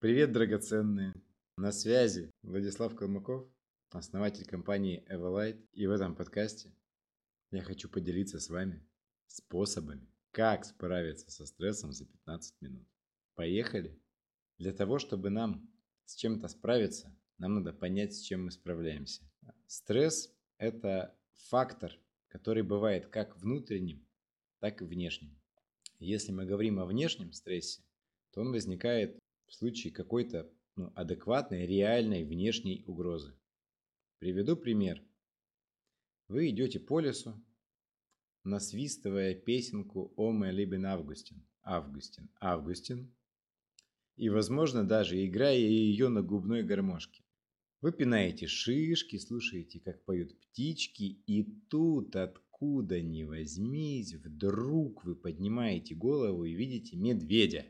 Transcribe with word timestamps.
Привет, 0.00 0.32
драгоценные! 0.32 1.12
На 1.58 1.72
связи 1.72 2.32
Владислав 2.42 2.94
Калмыков, 2.94 3.46
основатель 3.90 4.46
компании 4.46 5.04
Everlight. 5.10 5.62
И 5.74 5.86
в 5.86 5.90
этом 5.90 6.16
подкасте 6.16 6.72
я 7.50 7.60
хочу 7.60 7.86
поделиться 7.90 8.40
с 8.40 8.48
вами 8.48 8.82
способами, 9.26 10.08
как 10.30 10.64
справиться 10.64 11.30
со 11.30 11.44
стрессом 11.44 11.92
за 11.92 12.06
15 12.06 12.62
минут. 12.62 12.88
Поехали! 13.34 14.00
Для 14.56 14.72
того, 14.72 14.98
чтобы 14.98 15.28
нам 15.28 15.70
с 16.06 16.14
чем-то 16.14 16.48
справиться, 16.48 17.14
нам 17.36 17.56
надо 17.56 17.74
понять, 17.74 18.14
с 18.14 18.22
чем 18.22 18.46
мы 18.46 18.52
справляемся. 18.52 19.30
Стресс– 19.66 20.34
это 20.56 21.14
фактор, 21.50 21.92
который 22.28 22.62
бывает 22.62 23.08
как 23.08 23.36
внутренним, 23.36 24.08
так 24.60 24.80
и 24.80 24.86
внешним. 24.86 25.38
Если 25.98 26.32
мы 26.32 26.46
говорим 26.46 26.78
о 26.78 26.86
внешнем 26.86 27.34
стрессе, 27.34 27.82
то 28.30 28.40
он 28.40 28.50
возникает 28.50 29.20
в 29.50 29.54
случае 29.54 29.92
какой-то 29.92 30.50
ну, 30.76 30.90
адекватной, 30.94 31.66
реальной 31.66 32.24
внешней 32.24 32.82
угрозы. 32.86 33.38
Приведу 34.18 34.56
пример. 34.56 35.04
Вы 36.28 36.48
идете 36.48 36.80
по 36.80 37.00
лесу, 37.00 37.34
насвистывая 38.44 39.34
песенку 39.34 40.14
«О 40.16 40.32
мой 40.32 40.52
либен 40.52 40.86
Августин». 40.86 41.46
Августин, 41.62 42.30
Августин. 42.40 43.14
И, 44.16 44.30
возможно, 44.30 44.82
даже 44.82 45.22
играя 45.22 45.58
ее 45.58 46.08
на 46.08 46.22
губной 46.22 46.62
гармошке. 46.62 47.22
Вы 47.82 47.92
пинаете 47.92 48.46
шишки, 48.46 49.18
слушаете, 49.18 49.80
как 49.80 50.04
поют 50.06 50.38
птички, 50.40 51.22
и 51.26 51.44
тут 51.68 52.16
от 52.16 52.38
откуда 52.60 53.00
ни 53.00 53.22
возьмись, 53.22 54.14
вдруг 54.14 55.04
вы 55.04 55.16
поднимаете 55.16 55.94
голову 55.94 56.44
и 56.44 56.52
видите 56.52 56.94
медведя. 56.96 57.64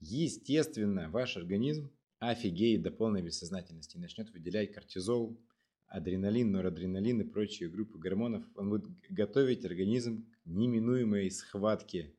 Естественно, 0.00 1.10
ваш 1.10 1.36
организм 1.36 1.90
офигеет 2.18 2.82
до 2.82 2.90
полной 2.90 3.22
бессознательности 3.22 3.96
и 3.96 4.00
начнет 4.00 4.30
выделять 4.30 4.72
кортизол, 4.72 5.40
адреналин, 5.86 6.50
норадреналин 6.52 7.20
и 7.22 7.24
прочие 7.24 7.68
группы 7.68 7.98
гормонов. 7.98 8.44
Он 8.54 8.70
будет 8.70 8.86
готовить 9.08 9.64
организм 9.64 10.26
к 10.42 10.46
неминуемой 10.46 11.30
схватке 11.30 12.14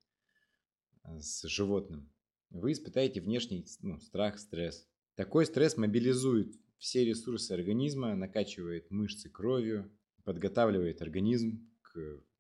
э, 1.04 1.20
с 1.20 1.48
животным. 1.48 2.10
Вы 2.50 2.72
испытаете 2.72 3.22
внешний 3.22 3.66
ну, 3.82 4.00
страх, 4.00 4.40
стресс. 4.40 4.88
Такой 5.16 5.46
стресс 5.46 5.78
мобилизует 5.78 6.56
все 6.78 7.04
ресурсы 7.04 7.52
организма, 7.52 8.16
накачивает 8.16 8.90
мышцы 8.92 9.30
кровью, 9.30 9.92
подготавливает 10.24 11.02
организм 11.02 11.68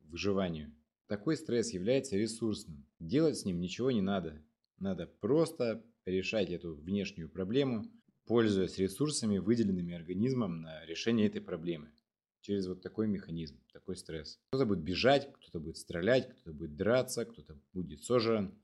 выживанию. 0.03 0.73
Такой 1.07 1.37
стресс 1.37 1.73
является 1.73 2.17
ресурсным. 2.17 2.85
Делать 2.99 3.37
с 3.37 3.45
ним 3.45 3.59
ничего 3.59 3.91
не 3.91 4.01
надо. 4.01 4.43
Надо 4.79 5.07
просто 5.07 5.83
решать 6.05 6.49
эту 6.51 6.75
внешнюю 6.75 7.29
проблему, 7.29 7.85
пользуясь 8.25 8.77
ресурсами, 8.77 9.39
выделенными 9.39 9.93
организмом 9.93 10.61
на 10.61 10.85
решение 10.85 11.27
этой 11.27 11.41
проблемы. 11.41 11.91
Через 12.41 12.67
вот 12.67 12.81
такой 12.81 13.07
механизм, 13.07 13.59
такой 13.73 13.95
стресс. 13.95 14.39
Кто-то 14.49 14.65
будет 14.65 14.83
бежать, 14.83 15.31
кто-то 15.33 15.59
будет 15.59 15.77
стрелять, 15.77 16.29
кто-то 16.29 16.53
будет 16.53 16.75
драться, 16.75 17.25
кто-то 17.25 17.59
будет 17.73 18.03
сожран. 18.03 18.57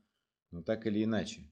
Но 0.50 0.62
так 0.62 0.86
или 0.86 1.02
иначе, 1.02 1.50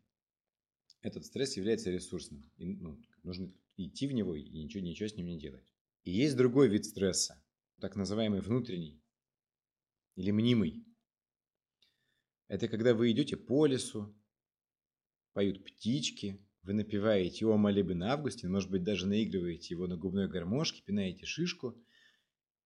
этот 1.01 1.27
стресс 1.27 1.57
является 1.57 1.91
ресурсным. 1.91 2.49
И, 2.57 2.67
ну, 2.67 3.03
нужно 3.25 3.53
идти 3.77 4.07
в 4.07 4.13
него 4.13 4.37
и 4.37 4.49
ничего, 4.49 4.83
ничего 4.83 5.09
с 5.09 5.17
ним 5.17 5.27
не 5.27 5.39
делать. 5.39 5.67
И 6.05 6.13
есть 6.13 6.37
другой 6.37 6.69
вид 6.69 6.85
стресса, 6.85 7.43
так 7.81 7.97
называемый 7.97 8.41
внутренний 8.41 9.03
или 10.15 10.31
мнимый. 10.31 10.87
Это 12.49 12.69
когда 12.69 12.95
вы 12.95 13.11
идете 13.11 13.37
по 13.37 13.67
лесу, 13.67 14.15
поют 15.33 15.65
птички, 15.65 16.41
вы 16.63 16.75
напеваете 16.75 17.47
«О, 17.47 17.57
молебен 17.57 18.03
Августин», 18.03 18.51
может 18.51 18.71
быть, 18.71 18.85
даже 18.85 19.07
наигрываете 19.07 19.75
его 19.75 19.87
на 19.87 19.97
губной 19.97 20.29
гармошке, 20.29 20.83
пинаете 20.83 21.27
шишку, 21.27 21.77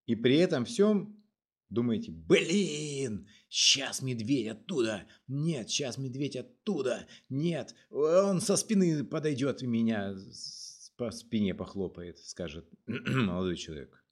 и 0.06 0.14
при 0.14 0.36
этом 0.36 0.64
всем 0.64 1.22
думаете 1.70 2.12
«Блин, 2.12 3.28
сейчас 3.48 4.02
медведь 4.02 4.48
оттуда! 4.48 5.06
Нет, 5.26 5.70
сейчас 5.70 5.98
медведь 5.98 6.36
оттуда! 6.36 7.06
Нет, 7.28 7.74
он 7.90 8.40
со 8.40 8.56
спины 8.56 9.04
подойдет 9.04 9.62
и 9.62 9.66
меня 9.66 10.14
по 10.96 11.10
спине 11.10 11.54
похлопает», 11.54 12.18
скажет 12.18 12.68
молодой 12.86 13.56
человек. 13.56 14.02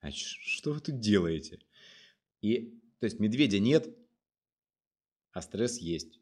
А 0.00 0.12
что 0.12 0.72
вы 0.72 0.80
тут 0.80 1.00
делаете? 1.00 1.58
И, 2.40 2.78
то 3.00 3.06
есть 3.06 3.18
медведя 3.18 3.58
нет, 3.58 3.88
а 5.32 5.42
стресс 5.42 5.78
есть. 5.78 6.20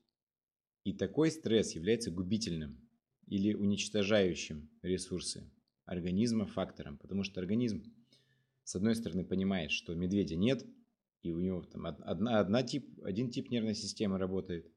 И 0.84 0.92
такой 0.92 1.30
стресс 1.30 1.74
является 1.74 2.10
губительным 2.10 2.80
или 3.26 3.54
уничтожающим 3.54 4.70
ресурсы 4.82 5.50
организма 5.86 6.46
фактором, 6.46 6.98
потому 6.98 7.24
что 7.24 7.40
организм, 7.40 7.82
с 8.64 8.76
одной 8.76 8.94
стороны, 8.94 9.24
понимает, 9.24 9.70
что 9.70 9.94
медведя 9.94 10.36
нет, 10.36 10.64
и 11.22 11.32
у 11.32 11.40
него 11.40 11.62
там 11.62 11.86
одна, 11.86 12.38
одна 12.38 12.62
тип, 12.62 12.98
один 13.02 13.30
тип 13.30 13.50
нервной 13.50 13.74
системы 13.74 14.18
работает, 14.18 14.70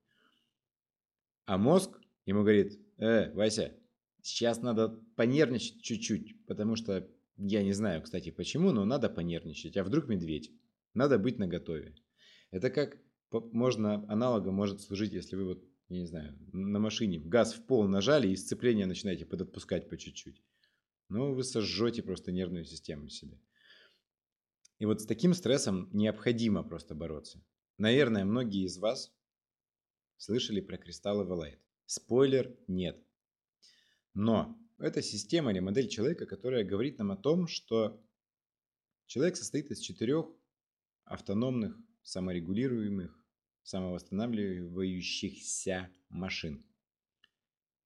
а 1.45 1.57
мозг 1.57 1.99
ему 2.25 2.41
говорит, 2.41 2.79
э, 2.97 3.31
Вася, 3.33 3.73
сейчас 4.21 4.61
надо 4.61 4.89
понервничать 5.15 5.81
чуть-чуть, 5.81 6.45
потому 6.45 6.75
что 6.75 7.09
я 7.37 7.63
не 7.63 7.73
знаю, 7.73 8.01
кстати, 8.01 8.31
почему, 8.31 8.71
но 8.71 8.83
надо 8.85 9.09
понервничать, 9.09 9.77
а 9.77 9.83
вдруг 9.83 10.07
медведь. 10.07 10.51
Надо 10.93 11.19
быть 11.19 11.37
наготове. 11.37 11.95
Это 12.51 12.69
как 12.69 12.97
можно, 13.31 14.05
аналогом 14.11 14.55
может 14.55 14.81
служить, 14.81 15.13
если 15.13 15.35
вы 15.35 15.45
вот, 15.45 15.66
я 15.89 15.99
не 15.99 16.05
знаю, 16.05 16.37
на 16.51 16.79
машине 16.79 17.19
газ 17.19 17.53
в 17.53 17.65
пол 17.65 17.87
нажали 17.87 18.27
и 18.27 18.35
сцепление 18.35 18.85
начинаете 18.85 19.25
подотпускать 19.25 19.89
по 19.89 19.97
чуть-чуть. 19.97 20.41
Ну, 21.09 21.33
вы 21.33 21.43
сожжете 21.43 22.03
просто 22.03 22.31
нервную 22.31 22.65
систему 22.65 23.07
себе. 23.07 23.39
И 24.79 24.85
вот 24.85 25.01
с 25.01 25.05
таким 25.05 25.33
стрессом 25.33 25.89
необходимо 25.93 26.63
просто 26.63 26.93
бороться. 26.93 27.41
Наверное, 27.77 28.25
многие 28.25 28.65
из 28.65 28.77
вас 28.77 29.13
слышали 30.17 30.59
про 30.59 30.77
кристаллы 30.77 31.23
Валайт. 31.23 31.59
Спойлер– 31.85 32.55
нет. 32.67 33.01
Но 34.13 34.59
это 34.77 35.01
система 35.01 35.51
или 35.51 35.59
модель 35.59 35.87
человека, 35.87 36.25
которая 36.25 36.65
говорит 36.65 36.97
нам 36.97 37.11
о 37.11 37.17
том, 37.17 37.47
что 37.47 38.03
человек 39.05 39.37
состоит 39.37 39.71
из 39.71 39.79
четырех 39.79 40.25
автономных, 41.05 41.77
саморегулируемых, 42.03 43.17
самовосстанавливающихся 43.67 45.91
машин. 46.09 46.65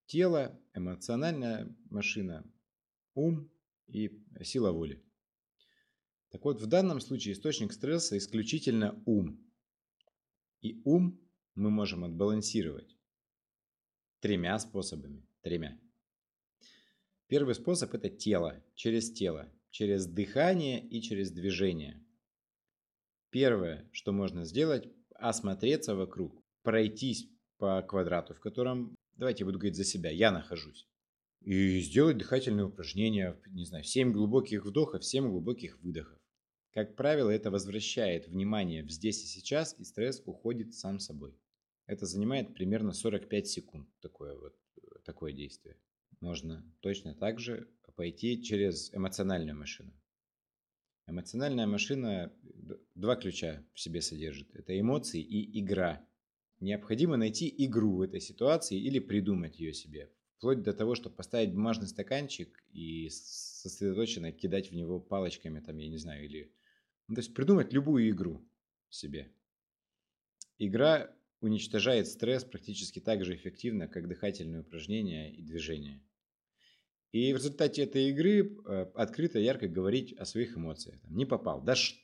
Тело, 0.05 0.57
эмоциональная 0.75 1.75
машина, 1.89 2.45
ум 3.15 3.49
и 3.87 4.11
сила 4.43 4.71
воли. 4.71 5.03
Так 6.29 6.45
вот, 6.45 6.61
в 6.61 6.67
данном 6.67 7.01
случае 7.01 7.33
источник 7.33 7.73
стресса 7.73 8.15
исключительно 8.17 9.01
ум. 9.07 9.43
И 10.61 10.79
ум 10.85 11.19
мы 11.55 11.71
можем 11.71 12.03
отбалансировать 12.03 12.95
тремя 14.19 14.59
способами. 14.59 15.25
Тремя. 15.41 15.79
Первый 17.25 17.55
способ– 17.55 17.91
это 17.95 18.09
тело, 18.09 18.63
через 18.75 19.11
тело, 19.11 19.51
через 19.71 20.05
дыхание 20.05 20.87
и 20.87 21.01
через 21.01 21.31
движение– 21.31 22.05
Первое, 23.31 23.89
что 23.93 24.11
можно 24.11 24.43
сделать, 24.43 24.89
осмотреться 25.21 25.95
вокруг, 25.95 26.43
пройтись 26.63 27.27
по 27.57 27.81
квадрату, 27.81 28.33
в 28.33 28.39
котором, 28.39 28.95
давайте 29.15 29.43
я 29.43 29.45
буду 29.45 29.59
говорить 29.59 29.77
за 29.77 29.83
себя, 29.83 30.09
я 30.09 30.31
нахожусь. 30.31 30.87
И 31.41 31.79
сделать 31.79 32.17
дыхательные 32.17 32.65
упражнения, 32.65 33.39
не 33.47 33.65
знаю, 33.65 33.83
7 33.83 34.11
глубоких 34.11 34.65
вдохов, 34.65 35.03
7 35.03 35.29
глубоких 35.29 35.79
выдохов. 35.81 36.19
Как 36.73 36.95
правило, 36.95 37.29
это 37.29 37.51
возвращает 37.51 38.27
внимание 38.27 38.83
в 38.83 38.89
здесь 38.89 39.23
и 39.23 39.27
сейчас, 39.27 39.77
и 39.79 39.83
стресс 39.83 40.21
уходит 40.25 40.73
сам 40.73 40.99
собой. 40.99 41.35
Это 41.85 42.05
занимает 42.05 42.53
примерно 42.53 42.93
45 42.93 43.47
секунд, 43.47 43.89
такое 44.01 44.37
вот 44.37 44.55
такое 45.03 45.33
действие. 45.33 45.77
Можно 46.19 46.63
точно 46.81 47.15
так 47.15 47.39
же 47.39 47.67
пойти 47.95 48.41
через 48.41 48.93
эмоциональную 48.93 49.57
машину. 49.57 49.91
Эмоциональная 51.07 51.67
машина 51.67 52.31
два 53.01 53.15
ключа 53.17 53.65
в 53.73 53.79
себе 53.79 54.01
содержит. 54.01 54.55
Это 54.55 54.79
эмоции 54.79 55.21
и 55.21 55.59
игра. 55.59 56.05
Необходимо 56.61 57.17
найти 57.17 57.53
игру 57.65 57.97
в 57.97 58.01
этой 58.01 58.21
ситуации 58.21 58.79
или 58.79 58.99
придумать 58.99 59.59
ее 59.59 59.73
себе. 59.73 60.09
Вплоть 60.37 60.61
до 60.61 60.73
того, 60.73 60.95
чтобы 60.95 61.15
поставить 61.15 61.53
бумажный 61.53 61.87
стаканчик 61.87 62.63
и 62.71 63.09
сосредоточенно 63.09 64.31
кидать 64.31 64.71
в 64.71 64.75
него 64.75 64.99
палочками, 64.99 65.59
там, 65.59 65.77
я 65.77 65.89
не 65.89 65.97
знаю, 65.97 66.25
или... 66.25 66.51
Ну, 67.07 67.15
то 67.15 67.21
есть 67.21 67.33
придумать 67.33 67.73
любую 67.73 68.09
игру 68.09 68.41
себе. 68.89 69.31
Игра 70.57 71.13
уничтожает 71.41 72.07
стресс 72.07 72.43
практически 72.43 72.99
так 72.99 73.25
же 73.25 73.35
эффективно, 73.35 73.87
как 73.87 74.07
дыхательные 74.07 74.61
упражнения 74.61 75.33
и 75.33 75.41
движения. 75.41 76.01
И 77.11 77.33
в 77.33 77.37
результате 77.37 77.83
этой 77.83 78.09
игры 78.09 78.57
э, 78.65 78.85
открыто, 78.93 79.39
ярко 79.39 79.67
говорить 79.67 80.13
о 80.13 80.25
своих 80.25 80.55
эмоциях. 80.55 80.99
Не 81.09 81.25
попал. 81.25 81.61
Да 81.61 81.75
что 81.75 81.99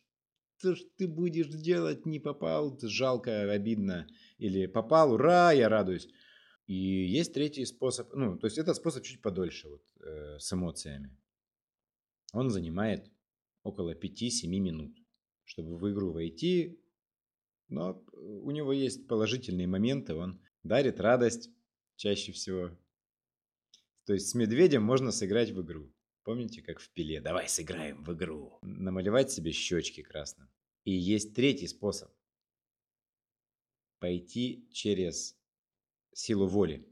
ж 0.75 0.83
ты 0.97 1.07
будешь 1.07 1.47
делать? 1.47 2.05
Не 2.05 2.19
попал, 2.19 2.77
жалко, 2.81 3.51
обидно. 3.51 4.07
Или 4.37 4.65
попал, 4.65 5.13
ура, 5.13 5.51
я 5.51 5.69
радуюсь. 5.69 6.07
И 6.65 6.73
есть 6.73 7.33
третий 7.33 7.65
способ, 7.65 8.13
ну, 8.13 8.37
то 8.37 8.47
есть 8.47 8.57
этот 8.57 8.75
способ 8.75 9.03
чуть 9.03 9.21
подольше 9.21 9.69
вот, 9.69 9.83
э, 10.01 10.37
с 10.37 10.51
эмоциями. 10.51 11.17
Он 12.33 12.49
занимает 12.49 13.09
около 13.63 13.93
5-7 13.93 14.59
минут, 14.59 14.93
чтобы 15.45 15.77
в 15.77 15.91
игру 15.91 16.11
войти, 16.11 16.77
но 17.69 18.03
у 18.13 18.51
него 18.51 18.73
есть 18.73 19.07
положительные 19.07 19.67
моменты, 19.67 20.13
он 20.13 20.41
дарит 20.63 20.99
радость 20.99 21.49
чаще 21.95 22.33
всего. 22.33 22.77
То 24.05 24.13
есть 24.13 24.29
с 24.29 24.35
медведем 24.35 24.83
можно 24.83 25.11
сыграть 25.11 25.51
в 25.51 25.61
игру. 25.61 25.93
Помните, 26.27 26.61
как 26.61 26.81
в 26.81 26.89
пиле? 26.89 27.21
Давай 27.21 27.47
сыграем 27.47 28.03
в 28.03 28.13
игру. 28.13 28.59
Намалевать 28.61 29.31
себе 29.31 29.53
щечки 29.53 30.03
красным. 30.03 30.49
И 30.83 30.91
есть 30.91 31.33
третий 31.33 31.67
способ. 31.67 32.11
Пойти 33.99 34.67
через 34.73 35.39
силу 36.13 36.45
воли. 36.45 36.85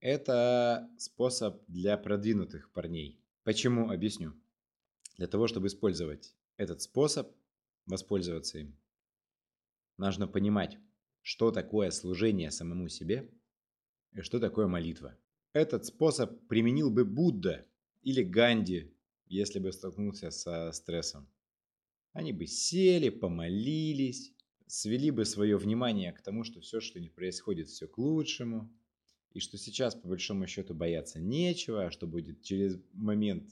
Это 0.00 0.90
способ 0.98 1.62
для 1.68 1.96
продвинутых 1.98 2.72
парней. 2.72 3.22
Почему? 3.44 3.92
Объясню. 3.92 4.34
Для 5.18 5.28
того, 5.28 5.46
чтобы 5.46 5.68
использовать 5.68 6.34
этот 6.56 6.82
способ, 6.82 7.32
воспользоваться 7.86 8.58
им, 8.58 8.76
нужно 9.98 10.26
понимать, 10.26 10.78
что 11.22 11.52
такое 11.52 11.92
служение 11.92 12.50
самому 12.50 12.88
себе 12.88 13.30
и 14.14 14.20
что 14.22 14.40
такое 14.40 14.66
молитва. 14.66 15.16
Этот 15.52 15.86
способ 15.86 16.44
применил 16.48 16.90
бы 16.90 17.04
Будда 17.04 17.69
или 18.02 18.22
Ганди, 18.22 18.92
если 19.26 19.58
бы 19.58 19.72
столкнулся 19.72 20.30
со 20.30 20.72
стрессом. 20.72 21.28
Они 22.12 22.32
бы 22.32 22.46
сели, 22.46 23.08
помолились, 23.08 24.34
свели 24.66 25.10
бы 25.10 25.24
свое 25.24 25.56
внимание 25.56 26.12
к 26.12 26.22
тому, 26.22 26.44
что 26.44 26.60
все, 26.60 26.80
что 26.80 27.00
не 27.00 27.08
происходит, 27.08 27.68
все 27.68 27.86
к 27.86 27.98
лучшему, 27.98 28.72
и 29.32 29.38
что 29.38 29.58
сейчас, 29.58 29.94
по 29.94 30.08
большому 30.08 30.46
счету, 30.46 30.74
бояться 30.74 31.20
нечего, 31.20 31.86
а 31.86 31.90
что 31.90 32.06
будет 32.06 32.42
через 32.42 32.80
момент 32.92 33.48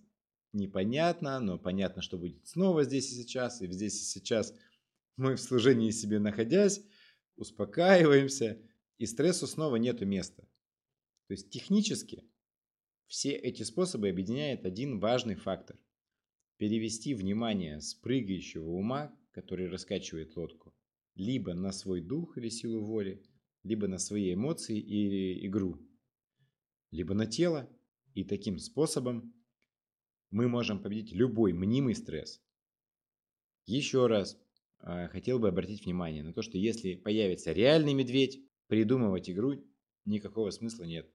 непонятно, 0.52 1.38
но 1.38 1.58
понятно, 1.58 2.02
что 2.02 2.18
будет 2.18 2.46
снова 2.46 2.84
здесь 2.84 3.12
и 3.12 3.22
сейчас, 3.22 3.62
и 3.62 3.70
здесь 3.70 4.00
и 4.00 4.04
сейчас 4.04 4.54
мы 5.16 5.36
в 5.36 5.40
служении 5.40 5.90
себе 5.90 6.18
находясь, 6.18 6.82
успокаиваемся, 7.36 8.60
и 8.98 9.06
стрессу 9.06 9.46
снова 9.46 9.76
нету 9.76 10.04
места. 10.06 10.42
То 11.28 11.34
есть 11.34 11.50
технически 11.50 12.24
все 13.08 13.32
эти 13.32 13.62
способы 13.62 14.10
объединяет 14.10 14.66
один 14.66 15.00
важный 15.00 15.34
фактор. 15.34 15.78
Перевести 16.58 17.14
внимание 17.14 17.80
с 17.80 17.94
прыгающего 17.94 18.68
ума, 18.68 19.16
который 19.30 19.68
раскачивает 19.68 20.36
лодку, 20.36 20.74
либо 21.14 21.54
на 21.54 21.72
свой 21.72 22.02
дух 22.02 22.36
или 22.36 22.50
силу 22.50 22.84
воли, 22.84 23.24
либо 23.62 23.88
на 23.88 23.98
свои 23.98 24.34
эмоции 24.34 24.78
и 24.78 25.46
игру, 25.46 25.80
либо 26.90 27.14
на 27.14 27.26
тело. 27.26 27.68
И 28.14 28.24
таким 28.24 28.58
способом 28.58 29.32
мы 30.30 30.48
можем 30.48 30.82
победить 30.82 31.12
любой 31.12 31.52
мнимый 31.52 31.94
стресс. 31.94 32.42
Еще 33.64 34.06
раз 34.06 34.38
э, 34.80 35.08
хотел 35.08 35.38
бы 35.38 35.48
обратить 35.48 35.84
внимание 35.84 36.22
на 36.22 36.32
то, 36.32 36.42
что 36.42 36.58
если 36.58 36.94
появится 36.94 37.52
реальный 37.52 37.94
медведь, 37.94 38.42
придумывать 38.66 39.30
игру 39.30 39.64
никакого 40.04 40.50
смысла 40.50 40.84
нет. 40.84 41.10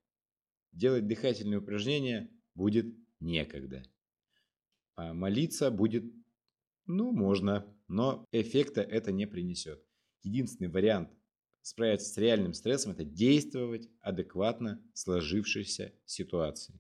Делать 0.74 1.08
дыхательные 1.08 1.60
упражнения 1.60 2.30
будет 2.56 2.94
некогда. 3.20 3.84
А 4.96 5.14
молиться 5.14 5.72
будет, 5.72 6.04
ну, 6.86 7.12
можно, 7.12 7.66
но 7.88 8.28
эффекта 8.32 8.82
это 8.82 9.12
не 9.12 9.28
принесет. 9.28 9.84
Единственный 10.24 10.70
вариант 10.70 11.10
справиться 11.62 12.10
с 12.10 12.18
реальным 12.18 12.54
стрессом– 12.54 12.92
это 12.94 13.06
действовать 13.06 13.88
адекватно 14.02 14.84
сложившейся 14.94 15.94
ситуации. 16.06 16.80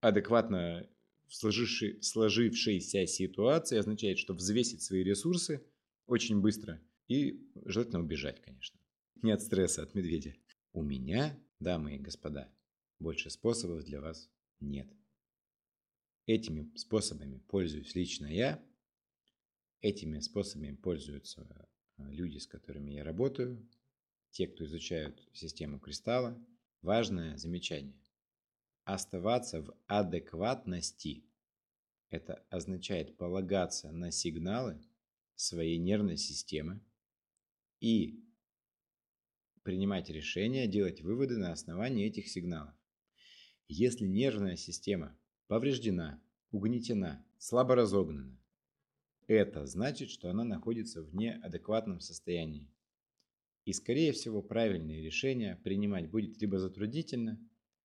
Адекватно 0.00 0.88
в 1.26 1.34
сложившейся 1.34 3.06
ситуации 3.06 3.78
означает, 3.78 4.18
что 4.18 4.34
взвесить 4.34 4.82
свои 4.82 5.02
ресурсы 5.02 5.64
очень 6.06 6.40
быстро 6.40 6.80
и 7.08 7.48
желательно 7.64 8.00
убежать, 8.00 8.40
конечно. 8.40 8.78
Не 9.22 9.32
от 9.32 9.42
стресса, 9.42 9.82
от 9.82 9.94
медведя. 9.94 10.34
У 10.72 10.82
меня, 10.82 11.38
дамы 11.58 11.96
и 11.96 11.98
господа, 11.98 12.52
больше 13.02 13.30
способов 13.30 13.84
для 13.84 14.00
вас 14.00 14.30
нет. 14.60 14.88
Этими 16.26 16.74
способами 16.76 17.38
пользуюсь 17.48 17.94
лично 17.94 18.26
я. 18.26 18.64
Этими 19.80 20.20
способами 20.20 20.74
пользуются 20.76 21.68
э, 21.98 22.10
люди, 22.10 22.38
с 22.38 22.46
которыми 22.46 22.92
я 22.92 23.02
работаю, 23.02 23.68
те, 24.30 24.46
кто 24.46 24.64
изучают 24.64 25.20
систему 25.32 25.80
кристалла. 25.80 26.40
Важное 26.80 27.36
замечание. 27.36 28.00
Оставаться 28.84 29.62
в 29.62 29.76
адекватности. 29.86 31.24
Это 32.10 32.44
означает 32.50 33.16
полагаться 33.16 33.90
на 33.90 34.12
сигналы 34.12 34.80
своей 35.34 35.78
нервной 35.78 36.16
системы 36.16 36.80
и 37.80 38.24
принимать 39.62 40.08
решения, 40.08 40.66
делать 40.66 41.02
выводы 41.02 41.36
на 41.36 41.52
основании 41.52 42.06
этих 42.06 42.28
сигналов. 42.28 42.74
Если 43.68 44.06
нервная 44.06 44.56
система 44.56 45.18
повреждена, 45.46 46.22
угнетена, 46.50 47.24
слабо 47.38 47.74
разогнана, 47.74 48.38
это 49.26 49.66
значит, 49.66 50.10
что 50.10 50.30
она 50.30 50.44
находится 50.44 51.02
в 51.02 51.14
неадекватном 51.14 52.00
состоянии. 52.00 52.70
И, 53.64 53.72
скорее 53.72 54.12
всего, 54.12 54.42
правильные 54.42 55.02
решения 55.02 55.60
принимать 55.62 56.10
будет 56.10 56.40
либо 56.40 56.58
затруднительно, 56.58 57.38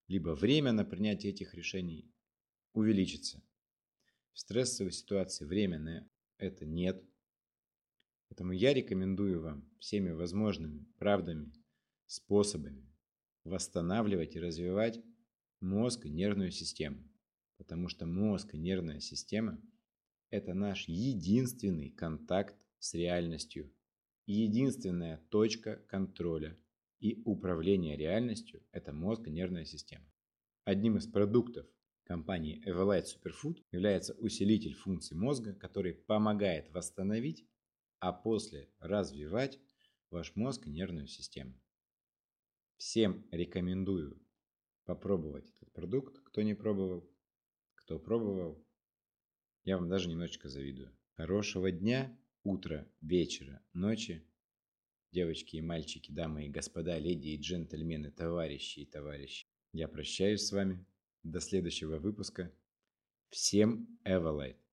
либо 0.08 0.30
время 0.30 0.72
на 0.72 0.84
принятие 0.84 1.32
этих 1.32 1.54
решений 1.54 2.12
увеличится. 2.74 3.44
В 4.34 4.40
стрессовой 4.40 4.92
ситуации 4.92 5.46
время 5.46 5.80
на 5.80 6.10
это 6.38 6.66
нет. 6.66 7.04
Поэтому 8.30 8.52
я 8.52 8.74
рекомендую 8.74 9.42
вам 9.42 9.70
всеми 9.80 10.12
возможными 10.12 10.86
правдами, 10.98 11.54
способами 12.06 12.88
восстанавливать 13.44 14.36
и 14.36 14.40
развивать 14.40 15.02
мозг 15.60 16.06
и 16.06 16.10
нервную 16.10 16.52
систему. 16.52 17.04
Потому 17.58 17.90
что 17.90 18.06
мозг 18.06 18.54
и 18.54 18.58
нервная 18.58 19.00
система– 19.00 19.62
это 20.30 20.54
наш 20.54 20.88
единственный 20.88 21.90
контакт 21.90 22.56
с 22.80 22.94
реальностью 22.94 23.74
и 24.28 24.34
единственная 24.42 25.18
точка 25.30 25.78
контроля 25.88 26.58
и 27.00 27.22
управления 27.24 27.96
реальностью– 27.96 28.62
это 28.72 28.92
мозг 28.92 29.28
и 29.28 29.32
нервная 29.32 29.66
система. 29.66 30.06
Одним 30.66 30.98
из 30.98 31.08
продуктов 31.08 31.66
компании 32.04 32.62
Everlight 32.68 33.06
Superfood 33.06 33.64
является 33.72 34.14
усилитель 34.16 34.74
функций 34.74 35.16
мозга, 35.16 35.54
который 35.54 35.94
помогает 35.94 36.70
восстановить, 36.74 37.48
а 38.00 38.12
после 38.12 38.70
развивать 38.80 39.60
ваш 40.12 40.36
мозг 40.36 40.68
и 40.68 40.72
нервную 40.72 41.08
систему. 41.08 41.54
Всем 42.76 43.26
рекомендую 43.32 44.22
попробовать 44.88 45.48
этот 45.50 45.72
продукт. 45.74 46.18
Кто 46.24 46.42
не 46.42 46.56
пробовал, 46.56 47.08
кто 47.76 48.00
пробовал, 48.00 48.66
я 49.66 49.78
вам 49.78 49.90
даже 49.90 50.10
немножечко 50.10 50.50
завидую. 50.50 50.98
Хорошего 51.12 51.72
дня, 51.72 52.18
утра, 52.44 52.90
вечера, 53.02 53.62
ночи. 53.74 54.26
Девочки 55.12 55.58
и 55.58 55.62
мальчики, 55.62 56.12
дамы 56.12 56.46
и 56.46 56.50
господа, 56.50 56.98
леди 56.98 57.30
и 57.30 57.38
джентльмены, 57.40 58.12
товарищи 58.12 58.80
и 58.80 58.86
товарищи. 58.86 59.48
Я 59.74 59.88
прощаюсь 59.88 60.46
с 60.46 60.52
вами. 60.52 60.86
До 61.24 61.42
следующего 61.42 61.98
выпуска. 61.98 62.54
Всем 63.30 64.00
Эволайт. 64.06 64.67